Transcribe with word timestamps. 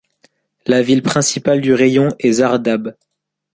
La 0.65 0.81
ville 0.81 1.03
principale 1.03 1.61
du 1.61 1.75
rayon 1.75 2.09
est 2.17 2.31
Zardab. 2.31 2.95